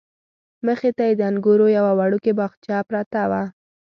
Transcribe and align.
مخې 0.65 0.89
ته 0.97 1.03
یې 1.07 1.13
د 1.19 1.21
انګورو 1.29 1.65
یوه 1.77 1.91
وړوکې 1.99 2.31
باغچه 2.39 2.77
پرته 2.89 3.21
وه. 3.31 3.43